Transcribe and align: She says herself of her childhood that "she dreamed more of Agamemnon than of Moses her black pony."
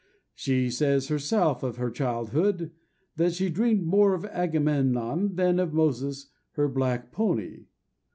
She 0.33 0.71
says 0.71 1.09
herself 1.09 1.61
of 1.61 1.77
her 1.77 1.91
childhood 1.91 2.71
that 3.17 3.33
"she 3.33 3.51
dreamed 3.51 3.85
more 3.85 4.15
of 4.15 4.25
Agamemnon 4.25 5.35
than 5.35 5.59
of 5.59 5.73
Moses 5.75 6.31
her 6.53 6.67
black 6.67 7.11
pony." 7.11 7.65